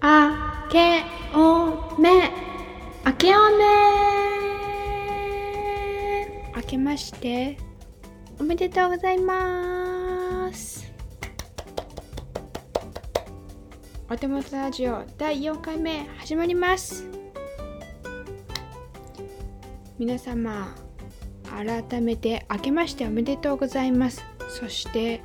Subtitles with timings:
[0.00, 2.30] あけおめ。
[3.04, 3.64] あけおめ。
[6.54, 7.56] あけまして。
[8.40, 10.05] おめでとうございます。
[14.08, 17.08] お手元ラジオ第4回目始まります。
[19.98, 20.72] 皆様
[21.44, 24.24] 改めて明けましておめでとうございます。
[24.48, 25.22] そして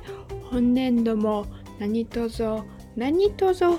[0.50, 1.46] 本年度も
[1.78, 2.42] 何卒
[2.96, 3.78] 何卒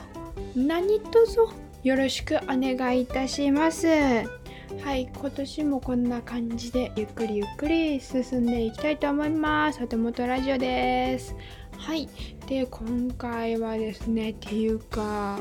[0.55, 1.49] 何卒
[1.83, 3.87] よろしくお願いいたします。
[3.87, 9.83] はい今年もこんな感じでゆっくりゆっくり進んでいきたいと思います。
[9.83, 11.35] お手元ラジオです。
[11.77, 12.07] はい
[12.47, 15.39] で今回はですねっていうか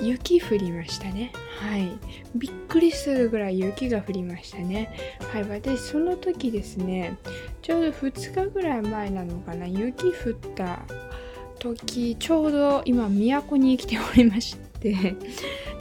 [0.00, 1.32] 雪降りましたね。
[1.58, 1.90] はい。
[2.34, 4.90] びっくりするぐらい雪が降りましたね。
[5.32, 5.44] はい。
[5.48, 7.18] 私その時ですね
[7.60, 9.66] ちょうど2日ぐらい前なのかな。
[9.66, 10.80] 雪降った
[11.58, 15.14] 時ちょうど今都に来ておりまして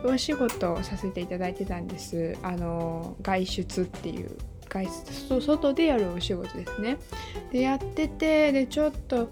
[0.04, 2.36] お仕事をさせていただいてたんです。
[2.44, 4.38] あの外出っていう
[4.70, 6.98] 外出外でやるお仕事ですね。
[7.52, 9.32] でやっててでちょっと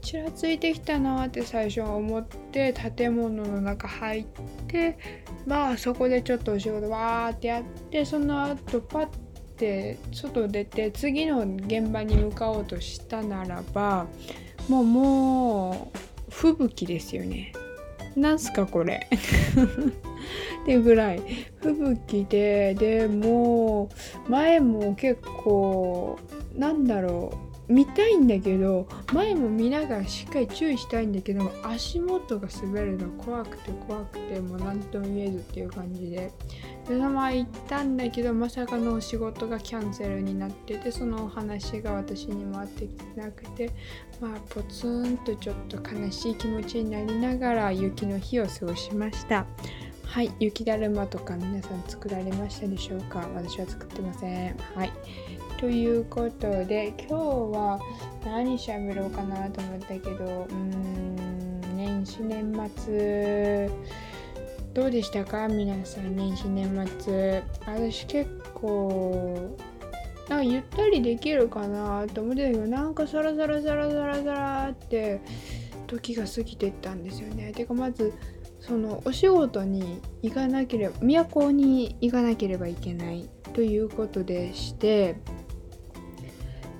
[0.00, 4.24] ちらついてきたなって最初は思って建物の中入っ
[4.66, 4.98] て
[5.46, 9.08] まあそこでちょっとお仕事わーってやってその後パッ
[9.56, 14.06] て外出て次の現場に向かおうとしたならば
[14.68, 15.98] もうもう
[16.30, 17.52] 吹雪ですよね。
[18.18, 19.08] なんすかこれ。
[19.12, 21.22] っていうぐらい。
[21.62, 23.88] 吹雪ででも
[24.28, 26.18] 前も結構
[26.54, 27.48] なんだろう。
[27.68, 36.32] 見たいんだけど前も見ながらしっかり注意したいんだけど足元が滑るの怖くて怖くてもう何とも言えずっていう感じで。
[36.88, 43.70] そのまま行ったんだけどまさかのお仕事がキャンセルになっててそのお話が私にもあってきてなくて
[44.20, 49.46] まあポツンとちょっと悲しい気持ちになりながら雪の日を過ごしました。
[50.04, 53.28] はい雪だるまとか皆さん作られましたでしょうか？
[53.34, 54.56] 私は作ってません。
[54.74, 54.92] はい。
[55.58, 57.80] ということで今日は
[58.24, 63.70] 何しゃべろうかなと思ったけどうーん年始年末。
[64.74, 65.48] どうでしたか？
[65.48, 67.42] 皆さん年始年末。
[67.66, 69.56] 私結構
[70.28, 75.20] なんかゆったりできるかなと思ってたけどなんかサラサラサラサラサラって
[75.86, 77.52] 時が過ぎてったんですよね。
[77.52, 78.12] てかまず
[78.60, 85.16] そのお仕事に行かなければ都に行かなければいけないということでして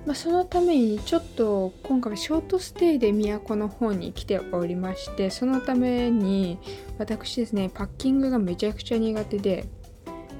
[0.05, 6.57] まあ、そのためにちょっと今回ショートステイで都の方に来ておりましてそのために
[6.97, 9.67] 私ですねパッキングがめちゃくちゃ苦手で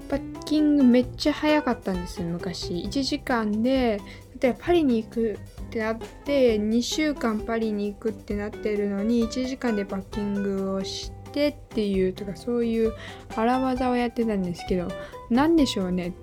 [0.09, 2.73] パッキングめっちゃ早かったんですよ昔。
[2.73, 4.01] 1時間で
[4.41, 12.93] 例えばパリに行くってなって2週間パリに行くってなってるのに1時間でパッキングをしてっていうとかそういう
[13.35, 14.87] 荒技をやってたんですけど
[15.29, 16.13] 何でしょうね。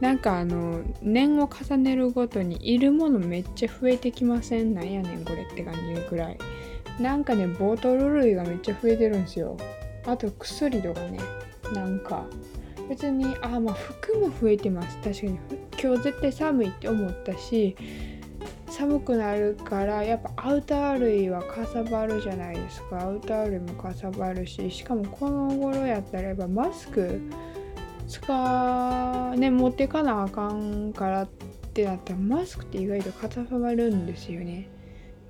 [0.00, 4.74] なんかあの年を重ねるごとにいるものめっちゃ増えてきません？
[4.74, 6.38] なんやねんこれって感じくらい。
[7.00, 9.56] なんかねボトル類がめっちゃ増えてるんですよ。
[10.06, 11.18] あと薬とかね。
[11.72, 12.26] なんか
[12.88, 14.96] 別にあまあ服も増えてます。
[14.98, 15.38] 確かに。
[15.82, 17.76] 今日絶対寒いって思ったし
[18.68, 23.00] 寒くなるからやっぱアウター類はかさばるじゃないですか。
[23.00, 27.20] アウター類もかさばるししかもこの頃やったらやっぱマスク
[28.08, 31.28] 使うね持ってかなあかんからっ
[31.72, 34.68] てなったらマスクって意外とかさばるんですよね。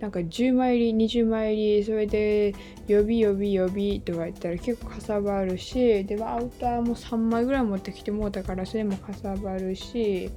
[0.02, 2.56] なんか10枚入り20枚入りそれで
[2.88, 10.28] 予備予備予備とか言ったら結構かさばるしでアウターも3枚ぐらい持ってきてもうたからそれもかさばるし、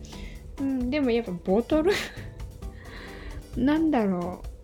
[0.60, 1.94] うん、でもやっぱボトル
[3.58, 4.55] なんだろう。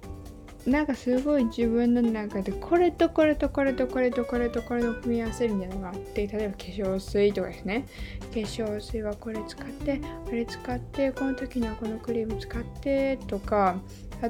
[0.65, 7.85] なんかすごい自分の中でこれとこれとこれとこれとこれとこれの組み合わせるみたいなのがあって例えば化粧水とかですね。
[8.19, 13.75] 化粧水はこれ使ってあれ使ってこの時にはこのクリーム使ってとか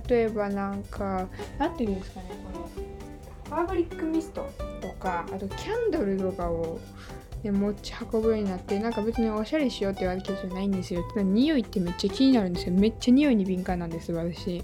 [0.07, 1.28] 例えばなんか
[1.60, 4.50] 何て言うんですかねこのファブリックミスト
[4.80, 6.80] とかあとキャンドルとかを
[7.44, 11.04] で持ち運ぶようになってなんか別におしゃれしようって言われるわけじゃないんですよ。
[11.10, 12.74] ただ匂いってめっちゃ気になるんですよ。
[12.74, 14.63] めっちゃ匂いに敏感なんです私。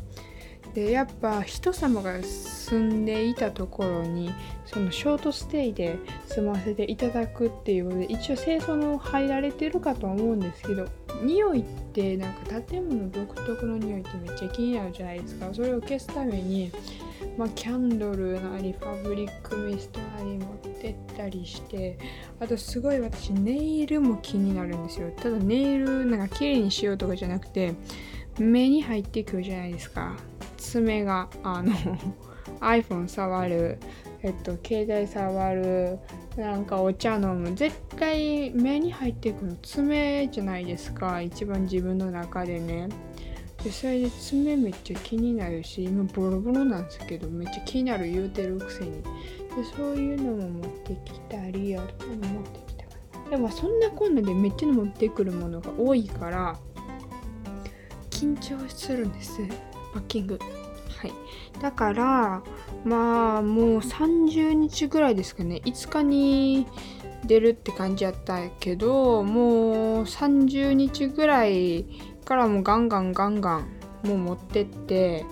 [0.77, 4.31] でやっぱ人様が住んでいたところに
[4.67, 5.97] そのショートステイで
[6.27, 10.87] 住ませていただくっていうので一応清掃の入られてるかと思うんですけど
[11.23, 15.49] 匂いってなんか建物独特の匂いってめっちゃ気になるじゃないですか。
[15.51, 16.71] それを消すために
[17.39, 21.97] まあ、キャンドルなりファブリックミストなり持ってったりして
[22.39, 25.11] あとすごい私ネイルも気になるんですよ。
[25.17, 27.73] ただネイルなんか綺麗にしようとかじゃなくて
[28.37, 30.15] 目に入ってくるじゃないですか。
[30.71, 31.73] 爪があの
[32.59, 33.79] iPhone 触る
[34.21, 35.99] えっと携帯触る
[36.35, 37.55] なんかお茶飲む。
[37.55, 41.21] 絶対目に入っていくの爪じゃないですか。
[41.21, 42.89] 一番自分の中でね。
[43.63, 49.01] でそれで爪めっちゃ気になるし今ボロボロなんですけどめっちゃ気になる言うてるくせに。
[49.01, 49.07] で
[49.75, 52.91] そういうのも持ってきたりあと持ってきたか
[53.25, 56.55] らでもそんなこんなでめっちゃ持ってくるものが多いから
[58.11, 59.41] 緊張するんです。
[59.93, 60.39] パッキング。
[60.97, 61.13] はい。
[61.61, 62.43] だから
[62.85, 65.61] まあもう30日ぐらいですかね。
[65.65, 66.67] 5日に
[67.25, 71.85] 出るって感じやったけどもう30日ぐらい
[72.25, 73.67] からもうガンガンガンガン
[74.03, 75.25] もう持ってって。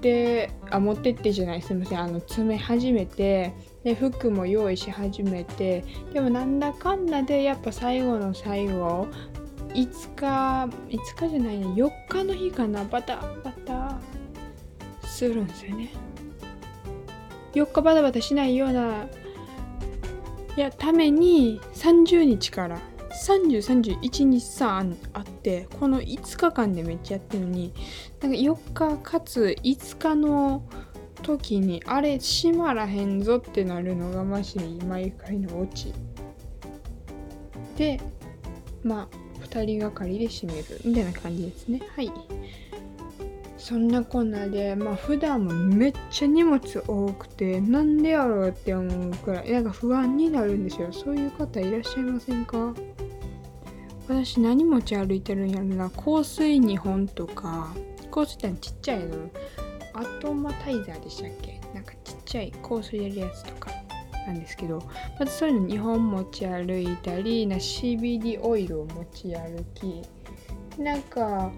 [0.00, 1.62] であ持ってってじゃない。
[1.62, 1.98] すみません。
[1.98, 3.54] あの詰め始めて
[3.84, 5.82] で服も用意し始めて。
[6.12, 9.08] でもなんだかんだでやっぱ最後の最後
[9.74, 11.66] 5日5日じゃないね。
[11.66, 12.84] 4日の日かな。
[12.84, 13.98] バタバタ
[15.02, 15.90] するんですよね。
[17.54, 19.06] 4日バタバタしないような
[20.56, 22.80] いやために30日から
[23.26, 27.72] 3031日さあってこの5日間でめっちゃやってるのに
[28.20, 30.64] なんか4日かつ5日の
[31.22, 35.92] 時にあれ閉まらへんぞってなるのがマジで毎回のオチ。
[37.76, 38.00] で
[38.82, 39.23] まあ
[39.54, 41.80] 2人がかりで閉めるみたいな感じですね。
[41.94, 42.12] はい。
[43.56, 50.92] そんなこんなでまあ普段もめっちゃ荷物多くてなんでやろうって思うくらいなんか不安になるんですよ。
[50.92, 52.74] そういう方いらっしゃいませんか？
[54.06, 55.88] 私何持ち歩いてるんやろな。
[55.88, 57.72] 香水2本とか
[58.10, 59.30] 香水ってちっちゃいの。
[59.94, 61.58] アトマタイザーでしたっけ？
[61.72, 63.63] なんかちっちゃい香水入れるやつとか。
[64.26, 64.82] なんですけど
[65.18, 70.02] まずそういうの2本持ち歩いたりな CBD オイルを持ち歩き
[70.78, 71.50] なんか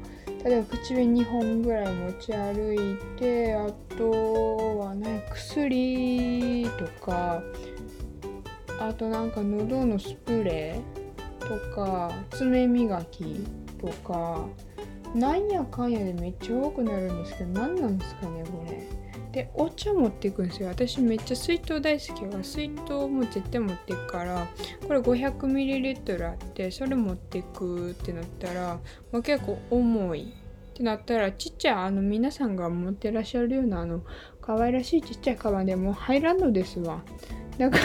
[0.44, 7.42] 例えば口紅2本ぐらい持ち歩いてあとはね薬とか
[8.78, 13.44] あとなんか喉のスプレーとか爪磨き
[13.80, 14.46] とか
[15.14, 19.05] なんやかんやでめっちゃ多くなるんですけど何なんですかねこれ。
[19.36, 20.68] でお茶持っていくんですよ。
[20.68, 24.48] 私めっちゃ水筒大好きやから水筒も絶対持っていくから
[24.86, 28.80] これ 500ml あってそれ持っていくってなったら、
[29.12, 30.32] まあ、結構重い
[30.70, 34.00] ってなったらちっちゃいあの皆さんが持ってらっしゃるようなあの
[34.40, 37.04] 可愛らしいちっちゃいカバンでも入らんのですわ。
[37.58, 37.76] だか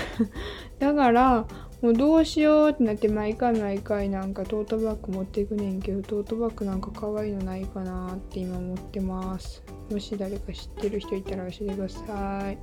[0.80, 1.48] らだから
[1.82, 9.62] もうどうしようってなって毎回毎回なんかトートバッグ持っていくねんけどトートバッグなんか可愛いのないかなって今思ってます。
[9.92, 12.58] もし誰か知ってる人いたら教えてください。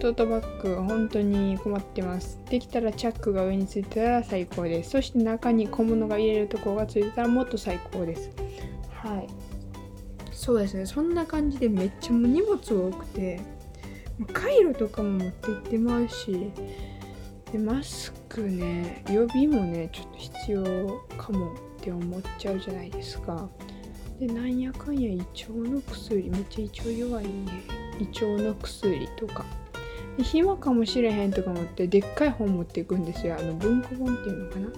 [0.00, 2.38] トートバッグ本当に困ってます。
[2.50, 4.90] できたらチャックが上についてたら最高です。
[4.90, 8.30] そして中に小物が入れるとこがついてたらもっと最高です。
[8.90, 9.26] はい。
[10.32, 10.86] そうですね。
[10.86, 13.40] そんな感じでめっちゃも荷物多くて
[14.32, 16.50] カイロとかも持って行ってますし
[17.50, 20.64] でマスクね予備もねちょっと必要
[21.16, 23.48] かもって思っちゃうじゃないですか。
[24.18, 27.52] でなんやかんや胃腸の薬めっちゃ胃腸弱いんで
[28.00, 29.44] 胃腸の薬とか。
[30.16, 33.36] で暇かもしれへんとか思ってでっかい本持っていくんですよ。
[33.36, 34.68] あの文庫本っていうのかな？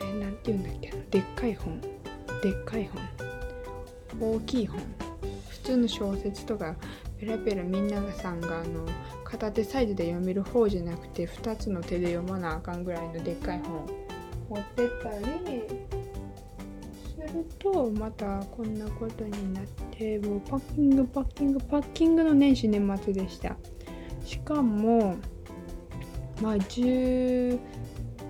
[0.00, 0.96] えなんて言うんだっけな？
[1.10, 1.80] でっかい本。
[1.80, 1.88] で
[2.50, 2.90] っかい
[4.18, 4.80] 本大きい本。
[5.48, 6.76] 普通の小説とか
[7.18, 8.86] ペラペラみんなさんがあの
[9.24, 13.88] 片手サイズで読める方じゃなくて2つの手で読まなあかんぐらいのでっかい本。
[14.50, 16.03] 持ってったり
[17.34, 23.56] るとまたこんなことになってもうパッキングパッキングパッキングの年始年末でした。
[24.24, 25.16] しかも
[26.40, 27.58] まあ10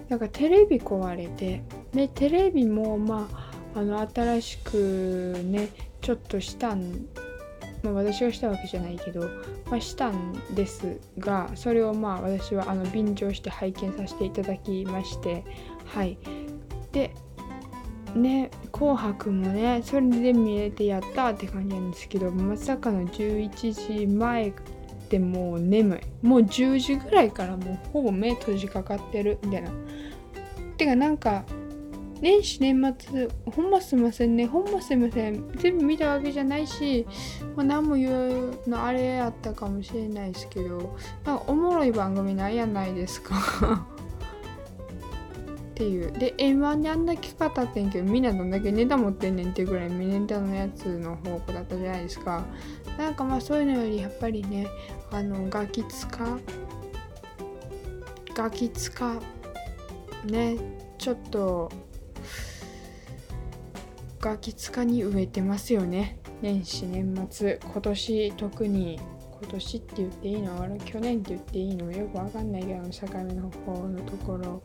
[0.08, 5.70] なんかテレビ壊れてでテレビもまああの新しくね
[6.00, 7.06] ちょっとしたん
[7.82, 9.28] まあ、私がしたわけじゃないけど、
[9.70, 15.44] まあ、したんですがそれをまあ私はあの便乗して拝見させていただきまして
[15.84, 16.18] はい。
[16.92, 17.14] で
[18.14, 24.52] ね「紅白」もねそれで見れてやったって感じなんですけどまさかの11時前
[25.08, 26.26] でもう眠い。
[26.26, 29.70] もう10時ぐらいからもうほぼ目閉じかかってるみたいな。
[30.76, 31.44] てかなんか
[32.20, 34.46] 年始年末ほんますいませんね。
[34.46, 35.50] ほんますいません。
[35.56, 37.06] 全部見たわけじゃないし、
[37.54, 43.86] まあ、何も言うのあれやったかもしれないですけどなんかおもろい番組ないやないですか。
[45.74, 46.12] っていう。
[46.12, 52.44] で M1 であんだけ語ってんけどみんなどんだけネタ持ってんねんっていうぐらいミネタのやつの方向だったじゃないですか。
[52.96, 54.68] なんかまあそういうのよりやっぱりね
[55.10, 56.38] あのガキツカ
[58.36, 59.16] ガキツカ
[60.26, 60.56] ね
[60.96, 61.72] ちょっと
[64.20, 66.18] ガキツカに植えてますよね。
[66.40, 67.58] 年始年末。
[67.62, 69.00] 今年特に
[69.40, 70.78] 今年って言っていいの？
[70.84, 71.90] 去年って言っていいの？
[71.90, 74.62] よくわかんないけど境目の方のところ。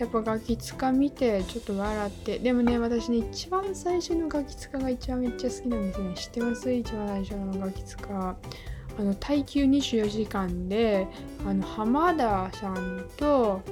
[0.00, 2.38] やっぱガキツカ見てちょっと笑って。
[2.38, 6.72] でもね私ね一番最初のガキツカが一番めっちゃ好きなんですね知ってます？
[6.72, 8.36] 一番最初のガキツカ。
[8.98, 11.06] あの耐久24時間で
[11.46, 13.62] あの浜田さんと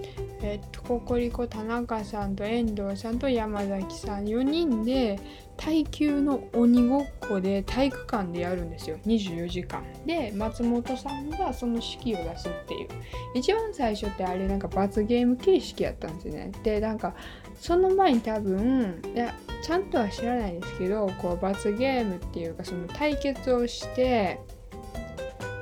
[0.41, 5.19] えっとココリコ田中さんと遠藤さんと山崎さん4人で
[5.59, 8.97] 耐久の鬼ごっこで体育館でやるんですよ。
[9.05, 9.85] 24時間。
[10.07, 12.89] で松本さんがその指揮を出すっていう。
[13.35, 16.53] 一番最初ってあれなんか罰ゲーム形式やったんですよね。
[16.63, 17.15] でなんか
[17.57, 24.41] その前に多分いやちゃんとは知らないですけどこう罰ゲームっていうかその対決をして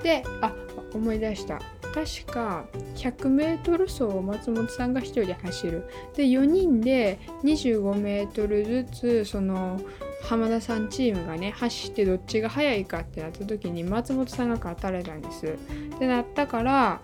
[0.02, 0.52] であ
[0.92, 1.58] 思い出した。
[1.96, 9.80] 確か 100m 走を松本さんが1人で走るで4人で 25m ずつその
[10.22, 15.46] 浜田さんチームがね走ってどっちが速いかってなった時に松本さんが勝たれたんです。
[15.46, 17.00] ってなったから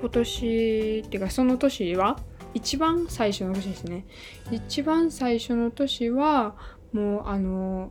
[0.00, 2.20] 今年っていうかその年は
[2.54, 4.06] 一番最初の年ですね
[4.52, 6.54] 一番最初の年は
[6.92, 7.90] もうあの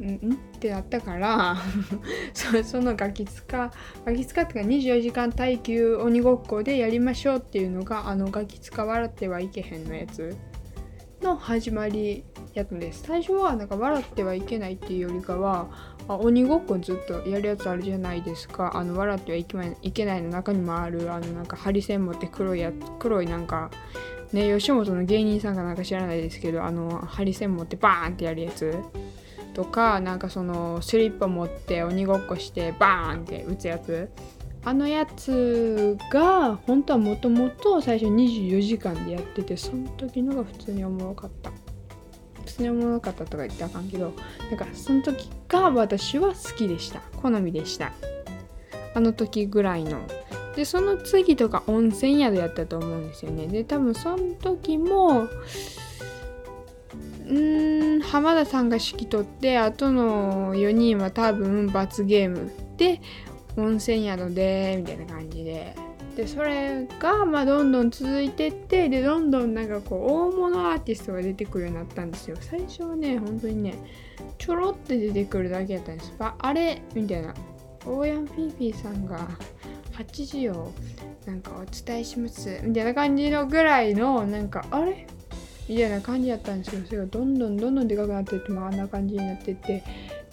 [0.00, 1.56] んってなったから
[2.32, 3.70] そそのガキツカ
[4.04, 10.36] ガキツカってか24時間耐久鬼ごっこでやりましょうっていうのがあのガキツカ笑ってはいけへんのやつ
[11.22, 13.02] の始まりやつです。
[13.06, 15.68] 最初はなんか笑ってはいけないっていうよりかは
[16.08, 18.72] あ鬼ごっこずっとやるやつあるじゃないですか。
[18.74, 23.70] あの笑ってはいけないいけないの中にもあるあのなんかハリセン持って黒いや黒いなんか
[24.32, 28.74] ね吉本の芸人さんかなんか知らないですけどあのハリセン持ってバーンってやるやつ。
[29.60, 34.08] とかなんかそのスリッパ持って鬼ごっこしてバーンって打つやつ。
[34.62, 41.50] あのやつが本当はもともと最初24時間でやっててその時のが普通におもろかった。
[42.46, 44.14] 普通におもろかったとか言ってあかんけど
[44.48, 47.00] なんかその時が私は好きでした。
[47.20, 47.92] 好みでした。
[48.94, 50.00] あの時ぐらいの。
[50.56, 53.46] でその次とか温泉宿やったと思うんですよね。
[53.46, 55.28] で多分その時も
[57.28, 57.59] うん
[58.10, 63.00] 浜田さんが指揮取ってあとの4人は多分罰ゲームで
[63.56, 65.76] 温泉宿でみたいな感じで。
[66.16, 72.36] でそれがまあどんどん続いてってでどんどんなんかこう大物アーティストが出てくるようになったんですよ。
[72.40, 73.74] 最初はね本当にね
[74.36, 76.12] ちょろって出てくるだけだったんです。
[76.18, 77.32] あれみたいな。
[77.86, 79.26] オーヤンフィーフィーさんが
[79.96, 80.72] 8時を
[81.26, 85.06] なんかお伝えしますみたいな感じのぐらいのなんかあれ？
[85.70, 89.84] みたいな感じやったんですけどそれがどんどんどんどんでかくなっていって、まあ、あんな感じになってって。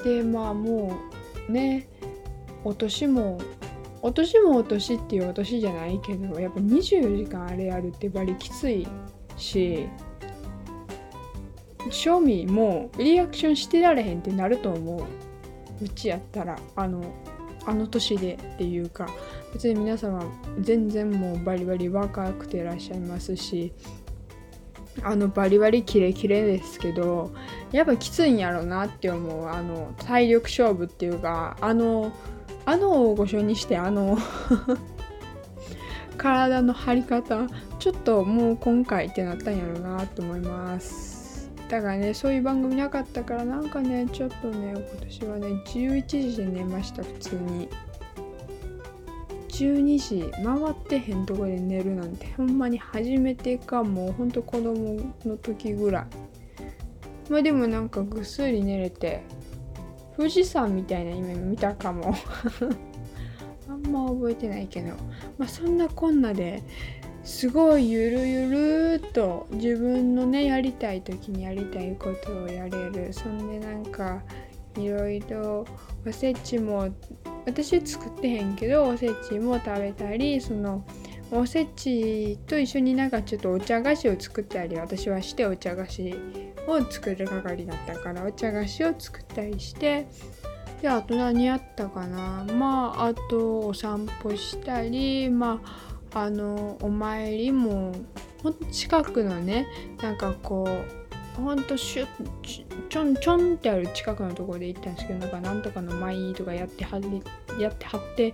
[0.03, 0.97] でまあも
[1.47, 1.87] うね
[2.63, 3.39] お年も
[4.01, 8.87] お年もお年っていうお年じゃないけどやっぱ24時間あれやるってバリきつい
[9.37, 9.87] し
[11.91, 15.03] 賞味もリアクションしてられへんってなると思う。
[15.83, 17.03] うちやったらあの
[17.67, 19.07] あの年でっていうか
[19.53, 20.23] 別に皆様
[20.59, 23.71] 全然もうバリバリ若くてらっしゃいますし
[25.03, 27.33] あのバリバリキレキレですけど
[27.71, 32.11] やっぱきついんやろなって思うあの体力勝負っていうかあの
[32.65, 34.17] あの大御所にしてあの
[36.17, 37.47] 体の張り方
[37.79, 47.69] ちょっともう今回ってなったんやろうなと思いますだからねそういう番組なかったからなんかねちょっとね今年はね11時で寝ました普通に。
[49.57, 56.05] 12時回ってへんとこで寝るなんてほんまに初めてかもうほんと子供の時ぐらい。
[57.31, 59.23] まあでもなんかぐっすり寝れて
[60.15, 62.13] 富士山みたいな夢見たかも。
[63.67, 64.89] あんま覚えてないけど。
[65.39, 66.61] まあそんなこんなで
[67.23, 73.11] すごいゆるゆるっと自分のねやりたい時にやりたいことをやれる。
[73.11, 74.21] そんでなんか
[74.77, 75.65] いろいろ
[76.07, 76.89] おせちも
[77.47, 80.83] 私作ってへんけどおせちも食べたりその
[81.31, 86.13] おせちと一緒になんかちょっとお茶菓子を作ったり私はしてお茶菓子
[86.67, 90.07] を作る係だったからお茶菓子を作ったりして
[90.81, 92.45] であと何やったかな。
[92.53, 95.61] まああとお散歩したりま
[96.13, 97.93] ああのお参りも
[98.43, 99.67] ほんと近くのね
[100.01, 101.06] なんかこう
[101.37, 106.99] ほんとシュッちょんちょんってある近くのところで行ったんですけどなんかなんとかの舞とかやっては
[107.59, 108.33] やってはって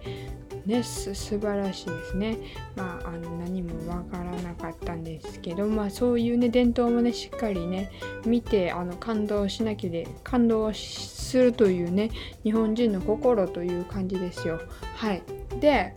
[0.66, 2.38] ねす素晴らしいですね。
[2.76, 7.92] まああの何もわからなかったんですけどまあそういうね伝統もねしっかりね
[8.26, 12.10] 見てあの感動しなきゃで感動するというね
[12.44, 14.62] 日本人の心という感じですよ。
[14.96, 15.24] はい。
[15.60, 15.94] で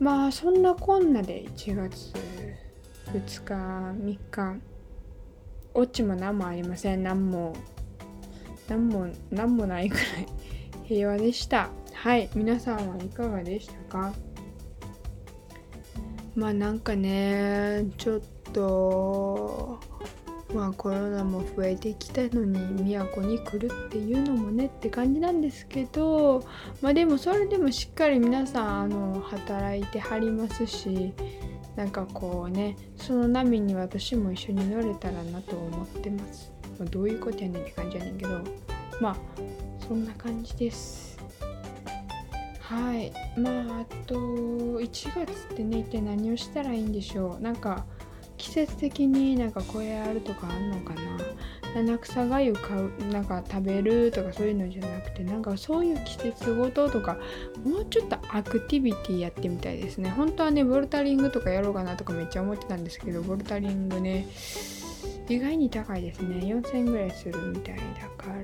[0.00, 2.12] まあそんなこんなで1月
[3.12, 4.75] 2日3日
[5.76, 7.02] オチも何もありません。
[7.02, 7.54] 何も
[8.68, 10.04] 何も何もないくらい
[10.84, 11.70] 平和でした。
[11.92, 12.28] はい。
[12.34, 14.12] 皆さんはいかがでしたか？
[16.34, 18.20] まあなんかねちょっ
[18.52, 19.80] と
[20.54, 26.46] まあコロナも増えてきたのに都に来るっていうのもねって感じなんですけど
[26.82, 31.12] まあでもそれでもしっかり皆さんあの働いてはりますし
[31.76, 38.66] なんかこうねその波に私も一緒に乗れたらなと思ってます、まあ、どういうことやねんって感じやねんけど。
[39.00, 39.16] まあ
[39.86, 41.18] そんな感じです。
[42.60, 43.12] はい。
[43.38, 47.42] まああと1月ってね一体何をしたらいいんでしょう。
[47.42, 47.84] なんか
[48.36, 51.00] 季節的になんかこれあるとかあんのかな？
[51.74, 57.18] 七草がゆ買うなんか食べるとかそういうのじゃなくてなんかそういう季節ごととか
[57.64, 60.10] もうちょっとアクティビティやってみたいですね。
[60.10, 64.26] 本当はねボルタリングとかやろうかなとかめっちゃ思ってたんですけどボルタリングね
[65.28, 66.36] 意外に高いですね。
[66.36, 67.82] 4000円ぐらいするみたいだ
[68.16, 68.36] から。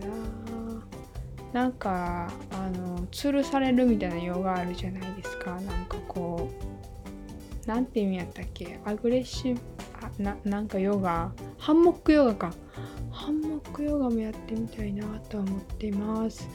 [1.52, 5.50] なんかあの吊るされるみたいな用があるじゃないですか。
[5.60, 6.61] なんかこう
[7.66, 8.80] なんて意味やったっけ？
[8.84, 9.60] アグレッシブ
[10.02, 11.32] あななんかヨガ？
[11.58, 12.52] ハンモックヨガか。
[13.10, 16.48] ハンモックヨガもやってみたいなと思っています。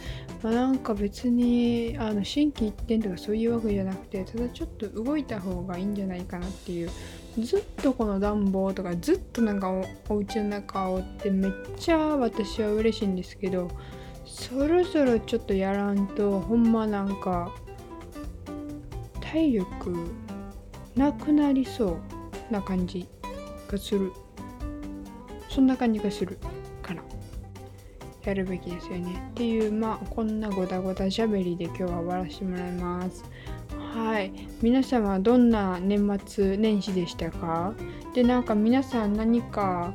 [0.44, 6.90] まあ、なんか別にあの心機一転とかそういうわけじゃなくてただちょっと動いた方がいいんじゃないかなっていう。
[7.40, 13.70] ずっとこの暖房とかずっとなんかおお家の中をってめっちゃ私は嬉しいんですけど
[14.26, 17.54] そろそろちょっとやらんとほんまなんか
[19.22, 20.10] 体力
[20.98, 22.00] なくなりそ
[22.50, 23.08] うな感じ
[23.70, 24.12] がする。
[25.50, 26.38] そんな感じがする
[26.82, 27.02] から
[28.24, 29.30] やるべきですよね。
[29.32, 33.24] っていうまあこんなごだごだしゃべりで今日は終わらせてもらいます。
[33.94, 34.32] はい。
[34.62, 37.74] 皆様はどんな年末年始でしたか？
[38.14, 39.94] でなんか皆さん何か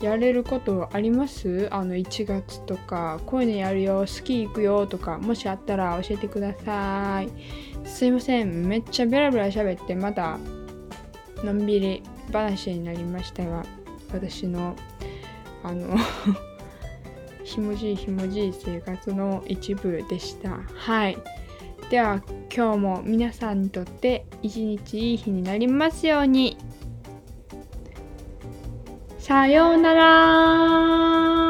[0.00, 1.68] やれることあります？
[1.70, 7.30] あの1月とかこういうのやるよスキー行くよとかもしあったら教えてください。
[7.88, 8.66] すいません。
[8.66, 10.38] めっちゃベラベラ喋ってまだ
[11.42, 13.64] のんびり話になりましたが
[14.12, 14.76] 私の
[15.62, 15.96] あの
[17.44, 20.60] ひもじいひもじい生活の一部でした。
[20.74, 21.16] はい。
[21.88, 22.20] では
[22.54, 26.58] 今日も皆さんにとって一日いい日になりますように。
[29.26, 31.45] さようなら。